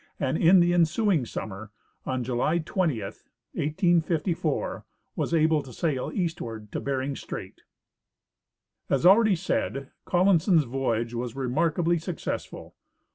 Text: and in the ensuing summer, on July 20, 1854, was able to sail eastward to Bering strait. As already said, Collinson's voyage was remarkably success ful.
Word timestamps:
and 0.19 0.35
in 0.35 0.59
the 0.61 0.73
ensuing 0.73 1.27
summer, 1.27 1.69
on 2.07 2.23
July 2.23 2.57
20, 2.57 3.01
1854, 3.03 4.83
was 5.15 5.31
able 5.31 5.61
to 5.61 5.71
sail 5.71 6.09
eastward 6.11 6.71
to 6.71 6.79
Bering 6.79 7.15
strait. 7.15 7.61
As 8.89 9.05
already 9.05 9.35
said, 9.35 9.91
Collinson's 10.05 10.63
voyage 10.63 11.13
was 11.13 11.35
remarkably 11.35 11.99
success 11.99 12.45
ful. 12.45 12.73